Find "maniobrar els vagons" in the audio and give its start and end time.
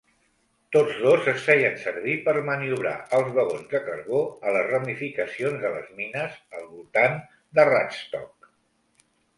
2.47-3.69